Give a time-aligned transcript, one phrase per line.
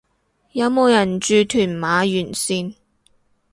[0.53, 2.73] 有冇人住屯馬沿線